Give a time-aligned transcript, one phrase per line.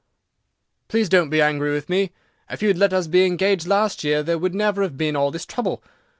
[0.87, 2.11] Please don't be angry with me;
[2.49, 5.29] if you had let us be engaged last year, there would never have been all
[5.29, 5.83] this trouble.